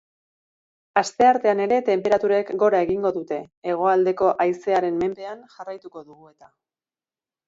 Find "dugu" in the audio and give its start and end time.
6.09-6.31